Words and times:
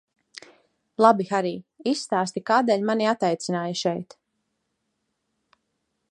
Labi, 1.05 1.25
Harij, 1.33 1.59
izstāsti 1.91 2.43
kādēļ 2.49 2.87
mani 2.89 3.09
ataicināji 3.11 3.79
šeit? 3.85 4.19